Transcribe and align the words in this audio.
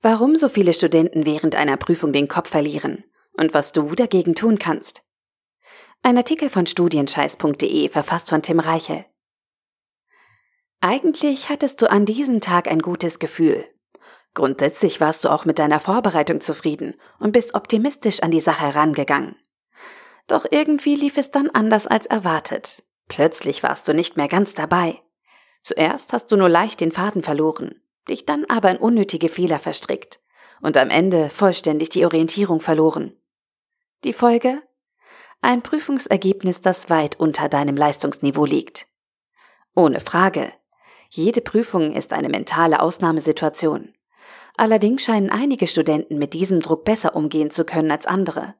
Warum 0.00 0.36
so 0.36 0.48
viele 0.48 0.72
Studenten 0.72 1.26
während 1.26 1.56
einer 1.56 1.76
Prüfung 1.76 2.12
den 2.12 2.28
Kopf 2.28 2.50
verlieren 2.50 3.04
und 3.32 3.52
was 3.52 3.72
du 3.72 3.94
dagegen 3.96 4.36
tun 4.36 4.58
kannst. 4.58 5.02
Ein 6.02 6.16
Artikel 6.16 6.50
von 6.50 6.66
studienscheiß.de 6.66 7.88
verfasst 7.88 8.28
von 8.28 8.42
Tim 8.42 8.60
Reichel. 8.60 9.04
Eigentlich 10.80 11.48
hattest 11.48 11.82
du 11.82 11.90
an 11.90 12.06
diesem 12.06 12.40
Tag 12.40 12.68
ein 12.68 12.78
gutes 12.78 13.18
Gefühl. 13.18 13.64
Grundsätzlich 14.34 15.00
warst 15.00 15.24
du 15.24 15.30
auch 15.30 15.44
mit 15.44 15.58
deiner 15.58 15.80
Vorbereitung 15.80 16.40
zufrieden 16.40 16.94
und 17.18 17.32
bist 17.32 17.54
optimistisch 17.54 18.22
an 18.22 18.30
die 18.30 18.38
Sache 18.38 18.66
herangegangen. 18.66 19.34
Doch 20.28 20.46
irgendwie 20.48 20.94
lief 20.94 21.18
es 21.18 21.32
dann 21.32 21.50
anders 21.50 21.88
als 21.88 22.06
erwartet. 22.06 22.84
Plötzlich 23.08 23.64
warst 23.64 23.88
du 23.88 23.94
nicht 23.94 24.16
mehr 24.16 24.28
ganz 24.28 24.54
dabei. 24.54 25.02
Zuerst 25.64 26.12
hast 26.12 26.30
du 26.30 26.36
nur 26.36 26.48
leicht 26.48 26.80
den 26.80 26.92
Faden 26.92 27.24
verloren 27.24 27.82
dich 28.10 28.26
dann 28.26 28.44
aber 28.46 28.70
in 28.70 28.76
unnötige 28.78 29.28
Fehler 29.28 29.58
verstrickt 29.58 30.20
und 30.60 30.76
am 30.76 30.90
Ende 30.90 31.30
vollständig 31.30 31.90
die 31.90 32.04
Orientierung 32.04 32.60
verloren. 32.60 33.16
Die 34.04 34.12
Folge? 34.12 34.62
Ein 35.40 35.62
Prüfungsergebnis, 35.62 36.60
das 36.60 36.90
weit 36.90 37.18
unter 37.20 37.48
deinem 37.48 37.76
Leistungsniveau 37.76 38.44
liegt. 38.44 38.86
Ohne 39.74 40.00
Frage. 40.00 40.52
Jede 41.10 41.40
Prüfung 41.40 41.92
ist 41.92 42.12
eine 42.12 42.28
mentale 42.28 42.80
Ausnahmesituation. 42.80 43.94
Allerdings 44.56 45.04
scheinen 45.04 45.30
einige 45.30 45.68
Studenten 45.68 46.18
mit 46.18 46.34
diesem 46.34 46.60
Druck 46.60 46.84
besser 46.84 47.14
umgehen 47.14 47.50
zu 47.50 47.64
können 47.64 47.90
als 47.90 48.06
andere. 48.06 48.54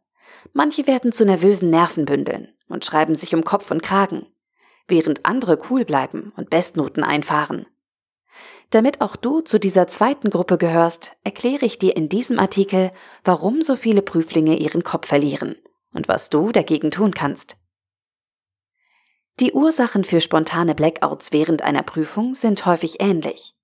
Manche 0.52 0.87
werden 0.87 1.10
zu 1.10 1.24
nervösen 1.24 1.70
Nervenbündeln 1.70 2.54
und 2.68 2.84
schreiben 2.84 3.16
sich 3.16 3.34
um 3.34 3.45
Kopf 3.45 3.70
und 3.73 3.82
Kragen, 3.82 4.26
während 4.87 5.26
andere 5.26 5.59
cool 5.68 5.84
bleiben 5.84 6.32
und 6.37 6.51
Bestnoten 6.51 7.02
einfahren. 7.02 7.66
Damit 8.70 9.00
auch 9.00 9.16
du 9.16 9.40
zu 9.40 9.58
dieser 9.58 9.88
zweiten 9.88 10.28
Gruppe 10.28 10.58
gehörst, 10.58 11.16
erkläre 11.24 11.64
ich 11.64 11.78
dir 11.78 11.96
in 11.96 12.09
diesem 12.09 12.38
Artikel, 12.38 12.93
warum 13.24 13.62
so 13.62 13.76
viele 13.76 14.02
Prüflinge 14.02 14.56
ihren 14.56 14.82
Kopf 14.82 15.09
verlieren 15.09 15.56
und 15.95 16.09
was 16.09 16.29
du 16.29 16.52
dagegen 16.52 16.90
tun 16.90 17.12
kannst. 17.12 17.56
Die 19.40 19.52
Ursachen 19.52 20.04
für 20.04 20.20
spontane 20.20 20.74
Blackouts 20.74 21.32
während 21.32 21.62
einer 21.62 21.82
Prüfung 21.82 22.34
sind 22.34 22.66
häufig 22.66 23.01
ähnlich. 23.01 23.54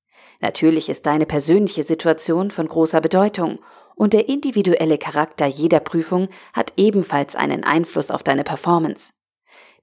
Natürlich 0.41 0.89
ist 0.89 1.05
deine 1.05 1.27
persönliche 1.27 1.83
Situation 1.83 2.51
von 2.51 2.69
großer 2.69 3.01
Bedeutung 3.01 3.59
und 3.97 4.13
der 4.13 4.29
individuelle 4.29 4.99
Charakter 4.99 5.47
jeder 5.47 5.81
Prüfung 5.81 6.29
hat 6.53 6.73
ebenfalls 6.77 7.37
einen 7.37 7.65
Einfluss 7.65 8.11
auf 8.11 8.23
deine 8.23 8.45
Performance. 8.45 9.13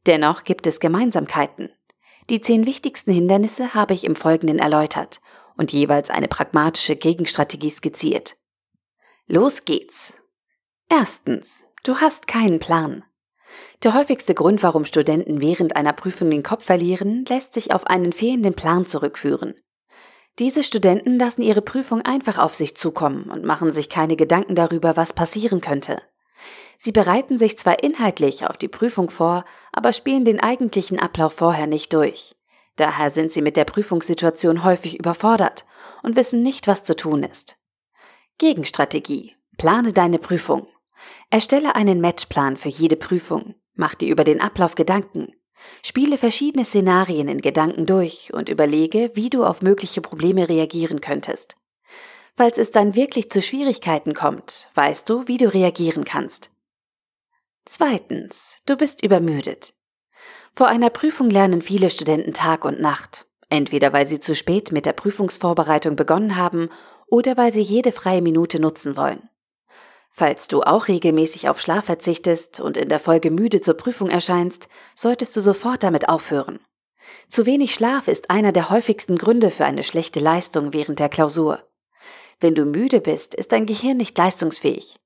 Dennoch 0.08 0.44
gibt 0.46 0.66
es 0.66 0.80
Gemeinsamkeiten. 0.80 1.70
Die 2.32 2.40
zehn 2.40 2.66
wichtigsten 2.66 3.12
Hindernisse 3.12 3.74
habe 3.74 3.94
ich 3.94 4.06
im 4.06 4.16
Folgenden 4.16 4.58
erläutert 4.58 5.20
und 5.58 5.74
jeweils 5.74 6.10
eine 6.10 6.30
pragmatische 6.30 6.96
Gegenstrategie 6.96 7.70
skizziert. 7.70 8.38
Los 9.28 9.66
geht's. 9.66 10.14
Erstens, 10.88 11.62
du 11.84 11.98
hast 11.98 12.28
keinen 12.28 12.60
Plan. 12.60 13.04
Der 13.84 13.94
häufigste 13.94 14.34
Grund, 14.34 14.64
warum 14.64 14.86
Studenten 14.86 15.42
während 15.42 15.76
einer 15.76 15.92
Prüfung 15.92 16.30
den 16.30 16.42
Kopf 16.42 16.64
verlieren, 16.64 17.26
lässt 17.28 17.52
sich 17.52 17.74
auf 17.74 17.88
einen 17.88 18.14
fehlenden 18.14 18.54
Plan 18.54 18.86
zurückführen. 18.86 19.54
Diese 20.40 20.64
Studenten 20.64 21.20
lassen 21.20 21.42
ihre 21.42 21.62
Prüfung 21.62 22.02
einfach 22.02 22.38
auf 22.38 22.56
sich 22.56 22.78
zukommen 22.78 23.30
und 23.30 23.44
machen 23.44 23.74
sich 23.74 23.90
keine 23.90 24.16
Gedanken 24.16 24.56
darüber, 24.56 24.96
was 24.96 25.12
passieren 25.12 25.60
könnte. 25.60 26.02
Sie 26.84 26.92
bereiten 26.92 27.38
sich 27.38 27.60
zwar 27.60 27.84
inhaltlich 27.84 28.48
auf 28.48 28.58
die 28.58 28.68
Prüfung 28.68 29.12
vor, 29.12 29.46
aber 29.72 29.94
spielen 29.94 30.26
den 30.26 30.40
eigentlichen 30.40 30.98
Ablauf 30.98 31.34
vorher 31.34 31.68
nicht 31.68 31.94
durch. 31.94 32.36
Daher 32.76 33.12
sind 33.12 33.32
sie 33.32 33.44
mit 33.44 33.56
der 33.56 33.66
Prüfungssituation 33.66 34.64
häufig 34.64 34.98
überfordert 34.98 35.68
und 36.02 36.16
wissen 36.16 36.42
nicht, 36.42 36.66
was 36.66 36.82
zu 36.82 36.96
tun 36.96 37.22
ist. 37.22 37.56
Gegenstrategie. 38.40 39.36
Plane 39.60 39.94
deine 39.94 40.18
Prüfung. 40.18 40.66
Erstelle 41.30 41.76
einen 41.76 42.02
Matchplan 42.02 42.58
für 42.58 42.70
jede 42.70 42.96
Prüfung. 42.96 43.54
Mach 43.76 43.94
dir 43.94 44.10
über 44.10 44.24
den 44.24 44.42
Ablauf 44.42 44.74
Gedanken. 44.74 45.36
Spiele 45.86 46.18
verschiedene 46.18 46.66
Szenarien 46.66 47.28
in 47.28 47.42
Gedanken 47.42 47.86
durch 47.86 48.34
und 48.34 48.50
überlege, 48.50 49.12
wie 49.14 49.30
du 49.30 49.46
auf 49.46 49.62
mögliche 49.62 50.02
Probleme 50.02 50.50
reagieren 50.50 51.00
könntest. 51.00 51.58
Falls 52.36 52.58
es 52.58 52.72
dann 52.72 52.96
wirklich 52.96 53.30
zu 53.30 53.40
Schwierigkeiten 53.40 54.16
kommt, 54.16 54.72
weißt 54.74 55.08
du, 55.08 55.28
wie 55.28 55.38
du 55.38 55.54
reagieren 55.54 56.06
kannst. 56.06 56.50
Zweitens, 57.66 58.58
du 58.66 58.76
bist 58.76 59.04
übermüdet. 59.04 59.74
Vor 60.54 60.68
einer 60.68 60.90
Prüfung 60.90 61.30
lernen 61.30 61.62
viele 61.62 61.90
Studenten 61.90 62.34
Tag 62.34 62.66
und 62.66 62.82
Nacht, 62.82 63.28
entweder 63.50 63.94
weil 63.94 64.06
sie 64.06 64.20
zu 64.20 64.36
spät 64.36 64.72
mit 64.72 64.86
der 64.86 64.94
Prüfungsvorbereitung 64.94 65.96
begonnen 65.96 66.36
haben 66.36 66.70
oder 67.08 67.38
weil 67.38 67.54
sie 67.54 67.62
jede 67.62 67.92
freie 67.92 68.22
Minute 68.22 68.60
nutzen 68.60 68.98
wollen. 68.98 69.30
Falls 70.12 70.48
du 70.48 70.62
auch 70.62 70.88
regelmäßig 70.88 71.50
auf 71.50 71.60
Schlaf 71.60 71.86
verzichtest 71.86 72.60
und 72.60 72.78
in 72.78 72.90
der 72.90 73.00
Folge 73.00 73.32
müde 73.32 73.62
zur 73.62 73.76
Prüfung 73.76 74.10
erscheinst, 74.10 74.68
solltest 74.96 75.36
du 75.36 75.42
sofort 75.42 75.84
damit 75.84 76.10
aufhören. 76.10 76.60
Zu 77.30 77.46
wenig 77.46 77.74
Schlaf 77.74 78.08
ist 78.08 78.30
einer 78.30 78.52
der 78.52 78.70
häufigsten 78.70 79.18
Gründe 79.18 79.52
für 79.52 79.66
eine 79.66 79.84
schlechte 79.84 80.20
Leistung 80.20 80.74
während 80.74 81.00
der 81.00 81.10
Klausur. 81.10 81.64
Wenn 82.40 82.56
du 82.56 82.66
müde 82.66 83.02
bist, 83.02 83.36
ist 83.36 83.52
dein 83.52 83.66
Gehirn 83.66 83.98
nicht 83.98 84.18
leistungsfähig. 84.18 85.01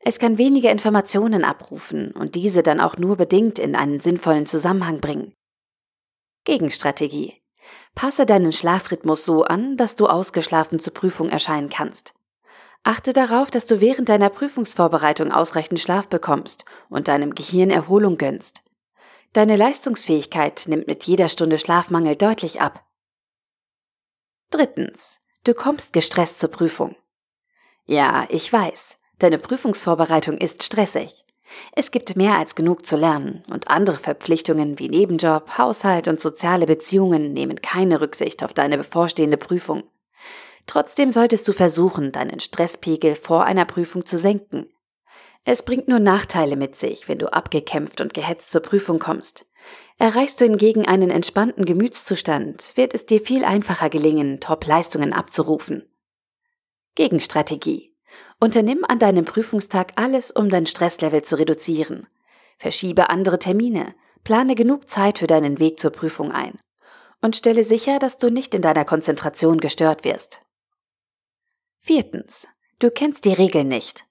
Es 0.00 0.18
kann 0.18 0.38
weniger 0.38 0.70
Informationen 0.70 1.44
abrufen 1.44 2.12
und 2.12 2.34
diese 2.34 2.62
dann 2.62 2.80
auch 2.80 2.96
nur 2.96 3.16
bedingt 3.16 3.58
in 3.58 3.74
einen 3.74 4.00
sinnvollen 4.00 4.46
Zusammenhang 4.46 5.00
bringen. 5.00 5.34
Gegenstrategie. 6.44 7.42
Passe 7.94 8.24
deinen 8.24 8.52
Schlafrhythmus 8.52 9.24
so 9.24 9.44
an, 9.44 9.76
dass 9.76 9.96
du 9.96 10.06
ausgeschlafen 10.06 10.78
zur 10.78 10.94
Prüfung 10.94 11.28
erscheinen 11.28 11.68
kannst. 11.68 12.14
Achte 12.84 13.12
darauf, 13.12 13.50
dass 13.50 13.66
du 13.66 13.80
während 13.80 14.08
deiner 14.08 14.30
Prüfungsvorbereitung 14.30 15.32
ausreichend 15.32 15.80
Schlaf 15.80 16.08
bekommst 16.08 16.64
und 16.88 17.08
deinem 17.08 17.34
Gehirn 17.34 17.70
Erholung 17.70 18.16
gönnst. 18.18 18.62
Deine 19.32 19.56
Leistungsfähigkeit 19.56 20.64
nimmt 20.68 20.86
mit 20.86 21.04
jeder 21.04 21.28
Stunde 21.28 21.58
Schlafmangel 21.58 22.16
deutlich 22.16 22.60
ab. 22.60 22.86
Drittens. 24.50 25.20
Du 25.44 25.54
kommst 25.54 25.92
gestresst 25.92 26.40
zur 26.40 26.50
Prüfung. 26.50 26.96
Ja, 27.84 28.26
ich 28.30 28.52
weiß. 28.52 28.97
Deine 29.18 29.38
Prüfungsvorbereitung 29.38 30.38
ist 30.38 30.62
stressig. 30.62 31.24
Es 31.72 31.90
gibt 31.90 32.16
mehr 32.16 32.36
als 32.36 32.54
genug 32.54 32.84
zu 32.84 32.96
lernen 32.96 33.42
und 33.50 33.68
andere 33.68 33.96
Verpflichtungen 33.96 34.78
wie 34.78 34.88
Nebenjob, 34.88 35.58
Haushalt 35.58 36.06
und 36.06 36.20
soziale 36.20 36.66
Beziehungen 36.66 37.32
nehmen 37.32 37.60
keine 37.62 38.00
Rücksicht 38.00 38.44
auf 38.44 38.52
deine 38.52 38.76
bevorstehende 38.76 39.38
Prüfung. 39.38 39.84
Trotzdem 40.66 41.10
solltest 41.10 41.48
du 41.48 41.52
versuchen, 41.52 42.12
deinen 42.12 42.40
Stresspegel 42.40 43.14
vor 43.14 43.44
einer 43.44 43.64
Prüfung 43.64 44.04
zu 44.04 44.18
senken. 44.18 44.66
Es 45.44 45.62
bringt 45.62 45.88
nur 45.88 45.98
Nachteile 45.98 46.56
mit 46.56 46.76
sich, 46.76 47.08
wenn 47.08 47.18
du 47.18 47.32
abgekämpft 47.32 48.02
und 48.02 48.12
gehetzt 48.12 48.50
zur 48.50 48.60
Prüfung 48.60 48.98
kommst. 48.98 49.46
Erreichst 49.96 50.40
du 50.40 50.44
hingegen 50.44 50.86
einen 50.86 51.10
entspannten 51.10 51.64
Gemütszustand, 51.64 52.72
wird 52.76 52.92
es 52.92 53.06
dir 53.06 53.20
viel 53.20 53.44
einfacher 53.44 53.88
gelingen, 53.88 54.40
Top-Leistungen 54.40 55.14
abzurufen. 55.14 55.90
Gegenstrategie. 56.94 57.87
Unternimm 58.40 58.84
an 58.86 58.98
deinem 58.98 59.24
Prüfungstag 59.24 59.92
alles, 59.96 60.30
um 60.30 60.48
dein 60.50 60.66
Stresslevel 60.66 61.22
zu 61.22 61.36
reduzieren. 61.36 62.06
Verschiebe 62.58 63.10
andere 63.10 63.38
Termine, 63.38 63.94
plane 64.24 64.54
genug 64.54 64.88
Zeit 64.88 65.18
für 65.18 65.26
deinen 65.26 65.58
Weg 65.58 65.78
zur 65.78 65.90
Prüfung 65.90 66.32
ein 66.32 66.58
und 67.20 67.36
stelle 67.36 67.64
sicher, 67.64 67.98
dass 67.98 68.16
du 68.16 68.30
nicht 68.30 68.54
in 68.54 68.62
deiner 68.62 68.84
Konzentration 68.84 69.58
gestört 69.58 70.04
wirst. 70.04 70.40
Viertens. 71.78 72.46
Du 72.78 72.90
kennst 72.90 73.24
die 73.24 73.32
Regeln 73.32 73.68
nicht. 73.68 74.04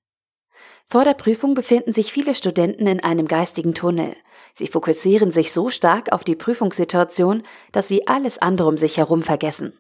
Vor 0.90 1.04
der 1.04 1.14
Prüfung 1.14 1.54
befinden 1.54 1.94
sich 1.94 2.12
viele 2.12 2.34
Studenten 2.34 2.88
in 2.88 3.04
einem 3.04 3.28
geistigen 3.28 3.74
Tunnel. 3.74 4.16
Sie 4.54 4.68
fokussieren 4.68 5.32
sich 5.32 5.52
so 5.52 5.70
stark 5.70 6.12
auf 6.12 6.24
die 6.24 6.36
Prüfungssituation, 6.36 7.44
dass 7.72 7.88
sie 7.88 8.08
alles 8.08 8.40
andere 8.40 8.68
um 8.68 8.78
sich 8.78 8.98
herum 8.98 9.22
vergessen. 9.22 9.78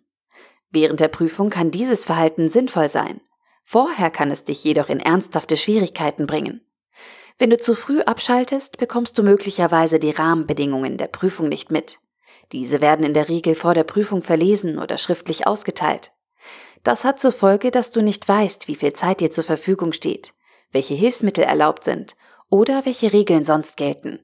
Während 0.69 0.99
der 0.99 1.07
Prüfung 1.07 1.49
kann 1.49 1.71
dieses 1.71 2.05
Verhalten 2.05 2.49
sinnvoll 2.49 2.89
sein. 2.89 3.21
Vorher 3.69 4.09
kann 4.11 4.31
es 4.31 4.45
dich 4.45 4.63
jedoch 4.63 4.87
in 4.87 5.01
ernsthafte 5.01 5.57
Schwierigkeiten 5.57 6.25
bringen. 6.25 6.61
Wenn 7.37 7.49
du 7.49 7.57
zu 7.57 7.75
früh 7.75 7.99
abschaltest, 7.99 8.77
bekommst 8.77 9.17
du 9.17 9.23
möglicherweise 9.23 9.99
die 9.99 10.11
Rahmenbedingungen 10.11 10.97
der 10.97 11.07
Prüfung 11.07 11.49
nicht 11.49 11.69
mit. 11.69 11.99
Diese 12.53 12.79
werden 12.79 13.05
in 13.05 13.13
der 13.13 13.27
Regel 13.27 13.55
vor 13.55 13.73
der 13.73 13.83
Prüfung 13.83 14.23
verlesen 14.23 14.79
oder 14.79 14.97
schriftlich 14.97 15.47
ausgeteilt. 15.47 16.11
Das 16.83 17.03
hat 17.03 17.19
zur 17.19 17.33
Folge, 17.33 17.69
dass 17.69 17.91
du 17.91 18.01
nicht 18.01 18.25
weißt, 18.25 18.69
wie 18.69 18.75
viel 18.75 18.93
Zeit 18.93 19.19
dir 19.19 19.31
zur 19.31 19.43
Verfügung 19.43 19.91
steht, 19.91 20.33
welche 20.71 20.93
Hilfsmittel 20.93 21.43
erlaubt 21.43 21.83
sind 21.83 22.15
oder 22.49 22.85
welche 22.85 23.11
Regeln 23.11 23.43
sonst 23.43 23.75
gelten. 23.75 24.19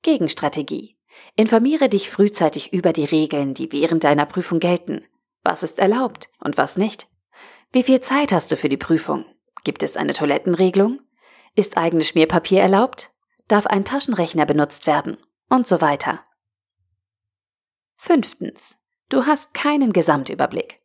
Gegenstrategie. 0.00 0.96
Informiere 1.34 1.90
dich 1.90 2.08
frühzeitig 2.08 2.72
über 2.72 2.94
die 2.94 3.04
Regeln, 3.04 3.52
die 3.52 3.72
während 3.72 4.04
deiner 4.04 4.24
Prüfung 4.24 4.58
gelten. 4.58 5.04
Was 5.42 5.62
ist 5.62 5.78
erlaubt 5.78 6.30
und 6.40 6.56
was 6.56 6.78
nicht? 6.78 7.08
Wie 7.72 7.82
viel 7.82 8.00
Zeit 8.00 8.32
hast 8.32 8.50
du 8.50 8.56
für 8.56 8.68
die 8.68 8.76
Prüfung? 8.76 9.24
Gibt 9.64 9.82
es 9.82 9.96
eine 9.96 10.12
Toilettenregelung? 10.12 11.00
Ist 11.54 11.76
eigenes 11.76 12.08
Schmierpapier 12.08 12.60
erlaubt? 12.60 13.10
Darf 13.48 13.66
ein 13.66 13.84
Taschenrechner 13.84 14.46
benutzt 14.46 14.86
werden? 14.86 15.16
Und 15.48 15.66
so 15.66 15.80
weiter. 15.80 16.24
Fünftens. 17.96 18.76
Du 19.08 19.26
hast 19.26 19.54
keinen 19.54 19.92
Gesamtüberblick. 19.92 20.80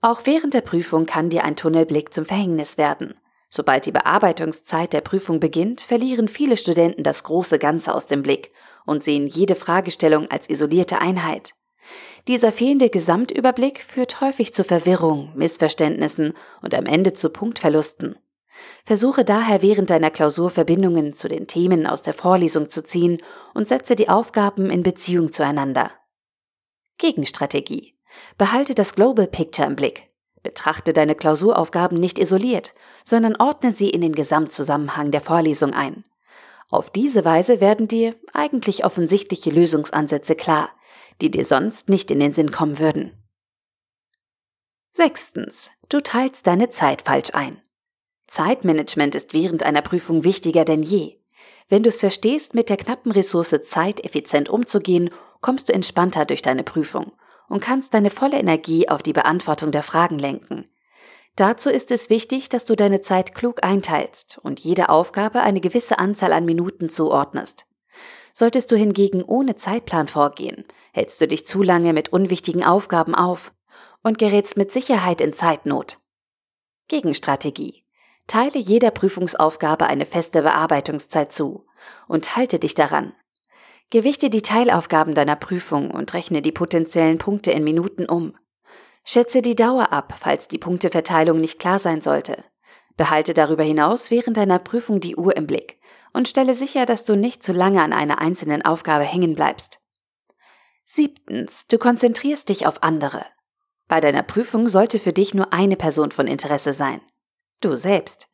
Auch 0.00 0.22
während 0.24 0.54
der 0.54 0.60
Prüfung 0.60 1.06
kann 1.06 1.30
dir 1.30 1.44
ein 1.44 1.56
Tunnelblick 1.56 2.12
zum 2.12 2.24
Verhängnis 2.26 2.78
werden. 2.78 3.14
Sobald 3.48 3.86
die 3.86 3.92
Bearbeitungszeit 3.92 4.92
der 4.92 5.00
Prüfung 5.00 5.40
beginnt, 5.40 5.80
verlieren 5.80 6.28
viele 6.28 6.56
Studenten 6.56 7.04
das 7.04 7.22
große 7.22 7.58
Ganze 7.58 7.94
aus 7.94 8.06
dem 8.06 8.22
Blick 8.22 8.52
und 8.84 9.04
sehen 9.04 9.26
jede 9.26 9.54
Fragestellung 9.54 10.30
als 10.30 10.50
isolierte 10.50 11.00
Einheit. 11.00 11.54
Dieser 12.28 12.52
fehlende 12.52 12.90
Gesamtüberblick 12.90 13.82
führt 13.82 14.20
häufig 14.20 14.54
zu 14.54 14.64
Verwirrung, 14.64 15.32
Missverständnissen 15.34 16.32
und 16.62 16.74
am 16.74 16.86
Ende 16.86 17.12
zu 17.12 17.30
Punktverlusten. 17.30 18.16
Versuche 18.84 19.24
daher 19.24 19.62
während 19.62 19.90
deiner 19.90 20.10
Klausur 20.10 20.50
Verbindungen 20.50 21.12
zu 21.12 21.28
den 21.28 21.46
Themen 21.46 21.86
aus 21.86 22.02
der 22.02 22.14
Vorlesung 22.14 22.68
zu 22.68 22.82
ziehen 22.82 23.20
und 23.52 23.68
setze 23.68 23.96
die 23.96 24.08
Aufgaben 24.08 24.70
in 24.70 24.82
Beziehung 24.82 25.32
zueinander. 25.32 25.90
Gegenstrategie. 26.98 27.94
Behalte 28.38 28.74
das 28.74 28.94
Global 28.94 29.26
Picture 29.26 29.66
im 29.66 29.76
Blick. 29.76 30.08
Betrachte 30.42 30.92
deine 30.92 31.14
Klausuraufgaben 31.14 31.98
nicht 31.98 32.18
isoliert, 32.18 32.74
sondern 33.02 33.36
ordne 33.36 33.72
sie 33.72 33.90
in 33.90 34.02
den 34.02 34.14
Gesamtzusammenhang 34.14 35.10
der 35.10 35.20
Vorlesung 35.20 35.72
ein. 35.72 36.04
Auf 36.70 36.90
diese 36.90 37.24
Weise 37.24 37.60
werden 37.60 37.88
dir 37.88 38.14
eigentlich 38.32 38.84
offensichtliche 38.84 39.50
Lösungsansätze 39.50 40.34
klar, 40.34 40.70
die 41.20 41.30
dir 41.30 41.44
sonst 41.44 41.88
nicht 41.88 42.10
in 42.10 42.20
den 42.20 42.32
Sinn 42.32 42.50
kommen 42.50 42.78
würden. 42.78 43.12
Sechstens. 44.92 45.70
Du 45.88 46.00
teilst 46.00 46.46
deine 46.46 46.70
Zeit 46.70 47.02
falsch 47.02 47.34
ein. 47.34 47.60
Zeitmanagement 48.26 49.14
ist 49.14 49.34
während 49.34 49.62
einer 49.62 49.82
Prüfung 49.82 50.24
wichtiger 50.24 50.64
denn 50.64 50.82
je. 50.82 51.18
Wenn 51.68 51.82
du 51.82 51.88
es 51.88 52.00
verstehst, 52.00 52.54
mit 52.54 52.68
der 52.68 52.76
knappen 52.76 53.12
Ressource 53.12 53.54
Zeit 53.62 54.04
effizient 54.04 54.48
umzugehen, 54.48 55.10
kommst 55.40 55.68
du 55.68 55.72
entspannter 55.72 56.24
durch 56.24 56.42
deine 56.42 56.62
Prüfung 56.62 57.12
und 57.48 57.60
kannst 57.60 57.94
deine 57.94 58.10
volle 58.10 58.38
Energie 58.38 58.88
auf 58.88 59.02
die 59.02 59.12
Beantwortung 59.12 59.72
der 59.72 59.82
Fragen 59.82 60.18
lenken. 60.18 60.70
Dazu 61.36 61.68
ist 61.70 61.90
es 61.90 62.10
wichtig, 62.10 62.48
dass 62.48 62.64
du 62.64 62.76
deine 62.76 63.00
Zeit 63.00 63.34
klug 63.34 63.64
einteilst 63.64 64.38
und 64.42 64.60
jede 64.60 64.88
Aufgabe 64.88 65.40
eine 65.40 65.60
gewisse 65.60 65.98
Anzahl 65.98 66.32
an 66.32 66.44
Minuten 66.44 66.88
zuordnest. 66.88 67.66
Solltest 68.36 68.72
du 68.72 68.76
hingegen 68.76 69.22
ohne 69.22 69.54
Zeitplan 69.54 70.08
vorgehen, 70.08 70.64
hältst 70.92 71.20
du 71.20 71.28
dich 71.28 71.46
zu 71.46 71.62
lange 71.62 71.92
mit 71.92 72.08
unwichtigen 72.08 72.64
Aufgaben 72.64 73.14
auf 73.14 73.52
und 74.02 74.18
gerätst 74.18 74.56
mit 74.56 74.72
Sicherheit 74.72 75.20
in 75.20 75.32
Zeitnot. 75.32 76.00
Gegenstrategie. 76.88 77.84
Teile 78.26 78.58
jeder 78.58 78.90
Prüfungsaufgabe 78.90 79.86
eine 79.86 80.04
feste 80.04 80.42
Bearbeitungszeit 80.42 81.30
zu 81.30 81.66
und 82.08 82.34
halte 82.34 82.58
dich 82.58 82.74
daran. 82.74 83.12
Gewichte 83.90 84.30
die 84.30 84.42
Teilaufgaben 84.42 85.14
deiner 85.14 85.36
Prüfung 85.36 85.92
und 85.92 86.12
rechne 86.12 86.42
die 86.42 86.50
potenziellen 86.50 87.18
Punkte 87.18 87.52
in 87.52 87.62
Minuten 87.62 88.06
um. 88.06 88.36
Schätze 89.04 89.42
die 89.42 89.54
Dauer 89.54 89.92
ab, 89.92 90.12
falls 90.18 90.48
die 90.48 90.58
Punkteverteilung 90.58 91.38
nicht 91.38 91.60
klar 91.60 91.78
sein 91.78 92.00
sollte. 92.00 92.42
Behalte 92.96 93.32
darüber 93.32 93.62
hinaus 93.62 94.10
während 94.10 94.36
deiner 94.36 94.58
Prüfung 94.58 94.98
die 94.98 95.14
Uhr 95.14 95.36
im 95.36 95.46
Blick 95.46 95.78
und 96.14 96.28
stelle 96.28 96.54
sicher, 96.54 96.86
dass 96.86 97.04
du 97.04 97.16
nicht 97.16 97.42
zu 97.42 97.52
lange 97.52 97.82
an 97.82 97.92
einer 97.92 98.20
einzelnen 98.20 98.64
Aufgabe 98.64 99.04
hängen 99.04 99.34
bleibst. 99.34 99.80
Siebtens, 100.84 101.66
du 101.66 101.78
konzentrierst 101.78 102.48
dich 102.48 102.66
auf 102.66 102.82
andere. 102.82 103.24
Bei 103.88 104.00
deiner 104.00 104.22
Prüfung 104.22 104.68
sollte 104.68 104.98
für 104.98 105.12
dich 105.12 105.34
nur 105.34 105.52
eine 105.52 105.76
Person 105.76 106.10
von 106.10 106.26
Interesse 106.26 106.72
sein. 106.72 107.00
Du 107.60 107.74
selbst. 107.74 108.28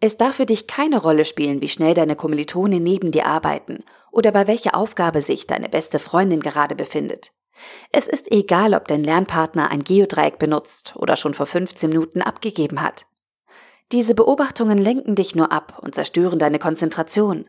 Es 0.00 0.16
darf 0.16 0.36
für 0.36 0.46
dich 0.46 0.66
keine 0.66 0.98
Rolle 0.98 1.24
spielen, 1.24 1.60
wie 1.60 1.68
schnell 1.68 1.94
deine 1.94 2.16
Kommilitonen 2.16 2.82
neben 2.82 3.12
dir 3.12 3.26
arbeiten 3.26 3.84
oder 4.12 4.32
bei 4.32 4.46
welcher 4.46 4.74
Aufgabe 4.74 5.20
sich 5.20 5.46
deine 5.46 5.68
beste 5.68 5.98
Freundin 5.98 6.40
gerade 6.40 6.74
befindet. 6.74 7.32
Es 7.92 8.08
ist 8.08 8.32
egal, 8.32 8.74
ob 8.74 8.88
dein 8.88 9.04
Lernpartner 9.04 9.70
ein 9.70 9.84
Geodreieck 9.84 10.38
benutzt 10.38 10.94
oder 10.96 11.16
schon 11.16 11.34
vor 11.34 11.46
15 11.46 11.90
Minuten 11.90 12.22
abgegeben 12.22 12.80
hat. 12.80 13.06
Diese 13.92 14.14
Beobachtungen 14.14 14.78
lenken 14.78 15.16
dich 15.16 15.34
nur 15.34 15.50
ab 15.50 15.80
und 15.82 15.94
zerstören 15.94 16.38
deine 16.38 16.58
Konzentration. 16.58 17.48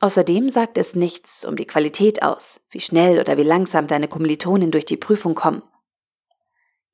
Außerdem 0.00 0.48
sagt 0.48 0.78
es 0.78 0.94
nichts 0.94 1.44
um 1.44 1.56
die 1.56 1.66
Qualität 1.66 2.22
aus, 2.22 2.60
wie 2.70 2.80
schnell 2.80 3.18
oder 3.18 3.36
wie 3.36 3.42
langsam 3.42 3.86
deine 3.86 4.08
Kommilitonen 4.08 4.70
durch 4.70 4.84
die 4.84 4.96
Prüfung 4.96 5.34
kommen. 5.34 5.62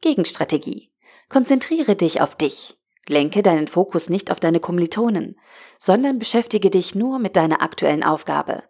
Gegenstrategie. 0.00 0.90
Konzentriere 1.28 1.96
dich 1.96 2.20
auf 2.20 2.36
dich. 2.36 2.78
Lenke 3.08 3.42
deinen 3.42 3.68
Fokus 3.68 4.08
nicht 4.08 4.30
auf 4.30 4.40
deine 4.40 4.60
Kommilitonen, 4.60 5.36
sondern 5.78 6.18
beschäftige 6.18 6.70
dich 6.70 6.94
nur 6.94 7.18
mit 7.18 7.36
deiner 7.36 7.62
aktuellen 7.62 8.02
Aufgabe. 8.02 8.64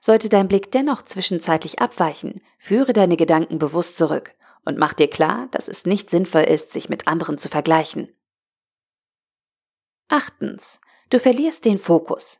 Sollte 0.00 0.28
dein 0.28 0.48
Blick 0.48 0.70
dennoch 0.72 1.02
zwischenzeitlich 1.02 1.78
abweichen, 1.80 2.40
führe 2.58 2.92
deine 2.92 3.16
Gedanken 3.16 3.58
bewusst 3.58 3.96
zurück 3.96 4.34
und 4.64 4.78
mach 4.78 4.92
dir 4.92 5.08
klar, 5.08 5.48
dass 5.52 5.68
es 5.68 5.86
nicht 5.86 6.10
sinnvoll 6.10 6.42
ist, 6.42 6.72
sich 6.72 6.88
mit 6.88 7.06
anderen 7.06 7.38
zu 7.38 7.48
vergleichen. 7.48 8.10
Achtens. 10.08 10.80
Du 11.10 11.18
verlierst 11.18 11.64
den 11.64 11.78
Fokus. 11.78 12.38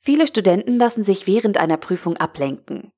Viele 0.00 0.26
Studenten 0.26 0.78
lassen 0.78 1.02
sich 1.02 1.26
während 1.26 1.58
einer 1.58 1.76
Prüfung 1.76 2.16
ablenken. 2.16 2.92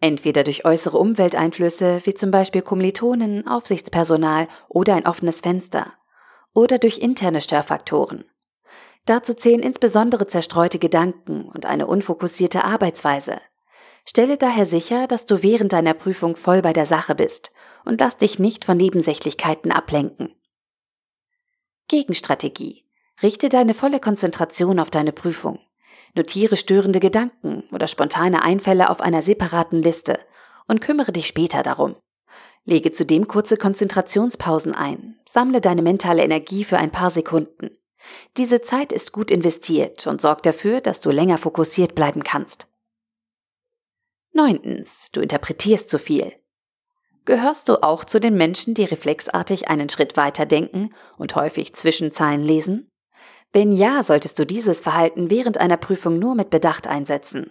Entweder 0.00 0.44
durch 0.44 0.64
äußere 0.64 0.96
Umwelteinflüsse, 0.96 2.00
wie 2.04 2.14
zum 2.14 2.30
Beispiel 2.30 2.62
Kommilitonen, 2.62 3.46
Aufsichtspersonal 3.46 4.46
oder 4.68 4.94
ein 4.94 5.06
offenes 5.06 5.40
Fenster 5.40 5.92
oder 6.54 6.78
durch 6.78 6.98
interne 6.98 7.40
Störfaktoren. 7.40 8.24
Dazu 9.04 9.34
zählen 9.34 9.62
insbesondere 9.62 10.26
zerstreute 10.26 10.78
Gedanken 10.78 11.42
und 11.42 11.66
eine 11.66 11.86
unfokussierte 11.86 12.64
Arbeitsweise. 12.64 13.40
Stelle 14.06 14.38
daher 14.38 14.64
sicher, 14.64 15.06
dass 15.06 15.26
du 15.26 15.42
während 15.42 15.74
deiner 15.74 15.94
Prüfung 15.94 16.34
voll 16.34 16.62
bei 16.62 16.72
der 16.72 16.86
Sache 16.86 17.14
bist 17.14 17.52
und 17.84 18.00
lass 18.00 18.16
dich 18.16 18.38
nicht 18.38 18.64
von 18.64 18.78
Nebensächlichkeiten 18.78 19.70
ablenken. 19.70 20.34
Gegenstrategie. 21.88 22.87
Richte 23.22 23.48
deine 23.48 23.74
volle 23.74 23.98
Konzentration 23.98 24.78
auf 24.78 24.90
deine 24.90 25.12
Prüfung. 25.12 25.58
Notiere 26.14 26.56
störende 26.56 27.00
Gedanken 27.00 27.64
oder 27.72 27.86
spontane 27.86 28.42
Einfälle 28.42 28.90
auf 28.90 29.00
einer 29.00 29.22
separaten 29.22 29.82
Liste 29.82 30.18
und 30.68 30.80
kümmere 30.80 31.12
dich 31.12 31.26
später 31.26 31.62
darum. 31.62 31.96
Lege 32.64 32.92
zudem 32.92 33.26
kurze 33.26 33.56
Konzentrationspausen 33.56 34.74
ein, 34.74 35.18
sammle 35.28 35.60
deine 35.60 35.82
mentale 35.82 36.22
Energie 36.22 36.64
für 36.64 36.78
ein 36.78 36.92
paar 36.92 37.10
Sekunden. 37.10 37.70
Diese 38.36 38.60
Zeit 38.60 38.92
ist 38.92 39.12
gut 39.12 39.30
investiert 39.30 40.06
und 40.06 40.20
sorgt 40.20 40.46
dafür, 40.46 40.80
dass 40.80 41.00
du 41.00 41.10
länger 41.10 41.38
fokussiert 41.38 41.94
bleiben 41.94 42.22
kannst. 42.22 42.68
Neuntens, 44.32 45.08
du 45.12 45.20
interpretierst 45.20 45.88
zu 45.88 45.98
viel. 45.98 46.32
Gehörst 47.24 47.68
du 47.68 47.82
auch 47.82 48.04
zu 48.04 48.20
den 48.20 48.36
Menschen, 48.36 48.74
die 48.74 48.84
reflexartig 48.84 49.68
einen 49.68 49.88
Schritt 49.88 50.16
weiter 50.16 50.46
denken 50.46 50.94
und 51.18 51.34
häufig 51.34 51.74
Zwischenzeilen 51.74 52.42
lesen? 52.42 52.88
Wenn 53.52 53.72
ja, 53.72 54.02
solltest 54.02 54.38
du 54.38 54.44
dieses 54.44 54.82
Verhalten 54.82 55.30
während 55.30 55.58
einer 55.58 55.76
Prüfung 55.76 56.18
nur 56.18 56.34
mit 56.34 56.50
Bedacht 56.50 56.86
einsetzen. 56.86 57.50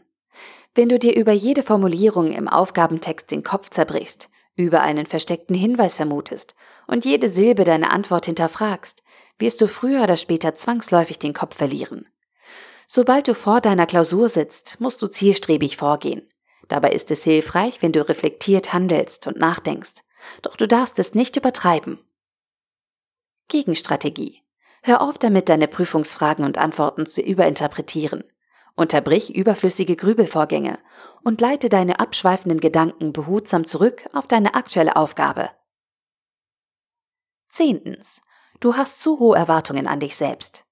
Wenn 0.76 0.90
du 0.90 1.00
dir 1.00 1.16
über 1.16 1.32
jede 1.32 1.64
Formulierung 1.64 2.32
im 2.32 2.48
Aufgabentext 2.48 3.32
den 3.32 3.44
Kopf 3.44 3.70
zerbrichst 3.70 4.30
über 4.58 4.82
einen 4.82 5.06
versteckten 5.06 5.56
Hinweis 5.56 5.98
vermutest 5.98 6.56
und 6.88 7.06
jede 7.06 7.30
Silbe 7.30 7.64
deiner 7.64 7.92
Antwort 7.92 8.26
hinterfragst, 8.26 9.04
wirst 9.38 9.62
du 9.62 9.68
früher 9.68 10.04
oder 10.04 10.18
später 10.18 10.56
zwangsläufig 10.56 11.20
den 11.20 11.34
Kopf 11.34 11.56
verlieren. 11.56 12.08
Sobald 12.88 13.28
du 13.28 13.36
vor 13.36 13.62
deiner 13.62 13.86
Klausur 13.86 14.30
sitzt, 14.30 14.80
musst 14.80 15.02
du 15.02 15.08
zielstrebig 15.08 15.78
vorgehen. 15.78 16.28
Dabei 16.68 16.92
ist 16.92 17.12
es 17.12 17.24
hilfreich, 17.24 17.82
wenn 17.82 17.92
du 17.92 18.08
reflektiert 18.08 18.74
handelst 18.74 19.28
und 19.28 19.38
nachdenkst. 19.38 20.02
Doch 20.42 20.58
du 20.58 20.68
darfst 20.68 20.98
es 21.00 21.14
nicht 21.14 21.38
übertreiben. 21.38 22.00
Gegenstrategie. 23.48 24.42
Hör 24.84 25.02
auf 25.02 25.18
damit, 25.18 25.50
deine 25.50 25.68
Prüfungsfragen 25.68 26.46
und 26.46 26.58
Antworten 26.58 27.06
zu 27.06 27.22
überinterpretieren. 27.22 28.24
Unterbrich 28.76 29.36
überflüssige 29.36 29.96
Grübelvorgänge 29.96 30.78
und 31.24 31.42
leite 31.42 31.68
deine 31.68 32.00
abschweifenden 32.00 32.60
Gedanken 32.60 33.12
behutsam 33.12 33.66
zurück 33.66 34.08
auf 34.14 34.28
deine 34.28 34.54
aktuelle 34.54 34.96
Aufgabe. 34.96 35.50
Zehntens. 37.50 38.22
Du 38.60 38.76
hast 38.76 39.02
zu 39.02 39.20
hohe 39.20 39.36
Erwartungen 39.36 39.88
an 39.88 40.00
dich 40.00 40.16
selbst. 40.16 40.66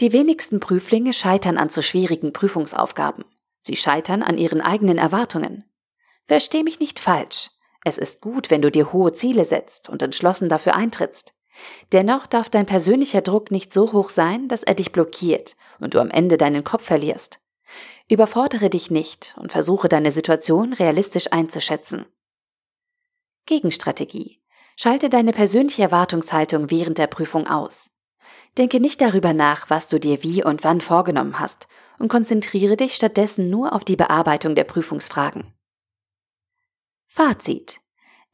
Die 0.00 0.12
wenigsten 0.12 0.58
Prüflinge 0.58 1.12
scheitern 1.12 1.58
an 1.58 1.70
zu 1.70 1.82
schwierigen 1.82 2.32
Prüfungsaufgaben. 2.32 3.24
Sie 3.60 3.76
scheitern 3.76 4.22
an 4.22 4.36
ihren 4.36 4.60
eigenen 4.60 4.98
Erwartungen. 4.98 5.64
Versteh 6.24 6.64
mich 6.64 6.80
nicht 6.80 6.98
falsch. 6.98 7.50
Es 7.84 7.98
ist 7.98 8.20
gut, 8.20 8.50
wenn 8.50 8.62
du 8.62 8.70
dir 8.70 8.92
hohe 8.92 9.12
Ziele 9.12 9.44
setzt 9.44 9.88
und 9.88 10.02
entschlossen 10.02 10.48
dafür 10.48 10.74
eintrittst. 10.74 11.34
Dennoch 11.92 12.26
darf 12.26 12.48
dein 12.48 12.66
persönlicher 12.66 13.20
Druck 13.20 13.50
nicht 13.50 13.72
so 13.72 13.92
hoch 13.92 14.08
sein, 14.08 14.48
dass 14.48 14.62
er 14.62 14.74
dich 14.74 14.92
blockiert 14.92 15.56
und 15.80 15.94
du 15.94 16.00
am 16.00 16.10
Ende 16.10 16.38
deinen 16.38 16.64
Kopf 16.64 16.84
verlierst. 16.84 17.40
Überfordere 18.08 18.70
dich 18.70 18.90
nicht 18.90 19.34
und 19.38 19.52
versuche 19.52 19.88
deine 19.88 20.10
Situation 20.10 20.72
realistisch 20.72 21.32
einzuschätzen. 21.32 22.06
Gegenstrategie. 23.46 24.40
Schalte 24.76 25.08
deine 25.08 25.32
persönliche 25.32 25.82
Erwartungshaltung 25.82 26.70
während 26.70 26.98
der 26.98 27.06
Prüfung 27.06 27.46
aus. 27.46 27.90
Denke 28.58 28.80
nicht 28.80 29.00
darüber 29.00 29.32
nach, 29.32 29.70
was 29.70 29.88
du 29.88 29.98
dir 29.98 30.22
wie 30.22 30.44
und 30.44 30.64
wann 30.64 30.80
vorgenommen 30.80 31.38
hast 31.38 31.68
und 31.98 32.08
konzentriere 32.08 32.76
dich 32.76 32.94
stattdessen 32.94 33.50
nur 33.50 33.72
auf 33.72 33.84
die 33.84 33.96
Bearbeitung 33.96 34.54
der 34.54 34.64
Prüfungsfragen. 34.64 35.52
Fazit. 37.06 37.80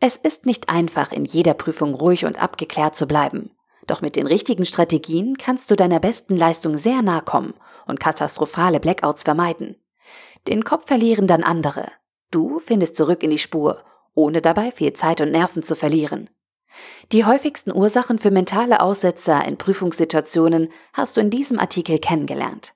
Es 0.00 0.16
ist 0.16 0.46
nicht 0.46 0.68
einfach, 0.68 1.10
in 1.10 1.24
jeder 1.24 1.54
Prüfung 1.54 1.94
ruhig 1.94 2.24
und 2.24 2.40
abgeklärt 2.40 2.94
zu 2.94 3.06
bleiben. 3.06 3.50
Doch 3.88 4.00
mit 4.00 4.14
den 4.16 4.26
richtigen 4.26 4.64
Strategien 4.64 5.36
kannst 5.38 5.70
du 5.70 5.74
deiner 5.74 5.98
besten 5.98 6.36
Leistung 6.36 6.76
sehr 6.76 7.02
nahe 7.02 7.22
kommen 7.22 7.54
und 7.86 7.98
katastrophale 7.98 8.78
Blackouts 8.78 9.24
vermeiden. 9.24 9.76
Den 10.46 10.62
Kopf 10.62 10.86
verlieren 10.86 11.26
dann 11.26 11.42
andere. 11.42 11.90
Du 12.30 12.60
findest 12.60 12.96
zurück 12.96 13.22
in 13.22 13.30
die 13.30 13.38
Spur, 13.38 13.82
ohne 14.14 14.40
dabei 14.40 14.70
viel 14.70 14.92
Zeit 14.92 15.20
und 15.20 15.32
Nerven 15.32 15.62
zu 15.62 15.74
verlieren. 15.74 16.30
Die 17.12 17.24
häufigsten 17.24 17.74
Ursachen 17.74 18.18
für 18.18 18.30
mentale 18.30 18.80
Aussetzer 18.80 19.44
in 19.46 19.56
Prüfungssituationen 19.56 20.68
hast 20.92 21.16
du 21.16 21.20
in 21.20 21.30
diesem 21.30 21.58
Artikel 21.58 21.98
kennengelernt. 21.98 22.74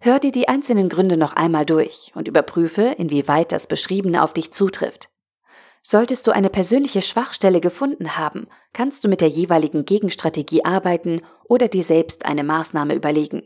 Hör 0.00 0.20
dir 0.20 0.32
die 0.32 0.48
einzelnen 0.48 0.88
Gründe 0.88 1.16
noch 1.16 1.32
einmal 1.32 1.66
durch 1.66 2.12
und 2.14 2.28
überprüfe, 2.28 2.94
inwieweit 2.96 3.52
das 3.52 3.66
Beschriebene 3.66 4.22
auf 4.22 4.32
dich 4.32 4.52
zutrifft. 4.52 5.10
Solltest 5.88 6.26
du 6.26 6.32
eine 6.32 6.50
persönliche 6.50 7.00
Schwachstelle 7.00 7.60
gefunden 7.60 8.16
haben, 8.18 8.48
kannst 8.72 9.04
du 9.04 9.08
mit 9.08 9.20
der 9.20 9.28
jeweiligen 9.28 9.84
Gegenstrategie 9.84 10.64
arbeiten 10.64 11.22
oder 11.44 11.68
dir 11.68 11.84
selbst 11.84 12.26
eine 12.26 12.42
Maßnahme 12.42 12.92
überlegen. 12.92 13.44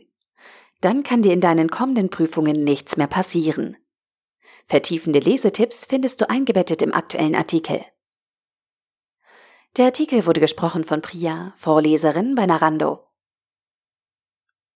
Dann 0.79 1.03
kann 1.03 1.21
dir 1.21 1.33
in 1.33 1.39
deinen 1.39 1.69
kommenden 1.69 2.09
Prüfungen 2.09 2.63
nichts 2.63 2.97
mehr 2.97 3.05
passieren. 3.05 3.77
Vertiefende 4.65 5.19
Lesetipps 5.19 5.85
findest 5.85 6.19
du 6.19 6.31
eingebettet 6.31 6.81
im 6.81 6.95
aktuellen 6.95 7.35
Artikel. 7.35 7.85
Der 9.77 9.85
Artikel 9.85 10.25
wurde 10.25 10.39
gesprochen 10.39 10.83
von 10.83 11.03
Priya, 11.03 11.53
Vorleserin 11.57 12.33
bei 12.33 12.47
Narando. 12.47 13.07